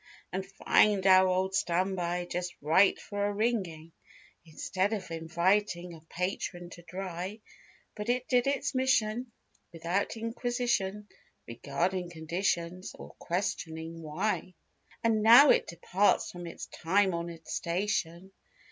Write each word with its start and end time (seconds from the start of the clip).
And 0.33 0.43
find 0.43 1.05
our 1.05 1.27
old 1.27 1.53
standby 1.53 2.25
just 2.25 2.55
right 2.59 2.99
for 2.99 3.27
a 3.27 3.31
wringing. 3.35 3.91
Instead 4.43 4.93
of 4.93 5.11
inviting 5.11 5.93
a 5.93 6.01
patron 6.09 6.71
to 6.71 6.81
dry; 6.81 7.39
But 7.95 8.09
it 8.09 8.27
did 8.27 8.47
its 8.47 8.73
mission 8.73 9.31
without 9.71 10.17
inquisition 10.17 11.07
Regarding 11.47 12.09
conditions 12.09 12.95
or 12.95 13.11
questioning 13.19 14.01
why. 14.01 14.55
And 15.03 15.21
now 15.21 15.51
it 15.51 15.67
departs 15.67 16.31
from 16.31 16.47
its 16.47 16.65
time 16.65 17.13
honored 17.13 17.47
station. 17.47 18.31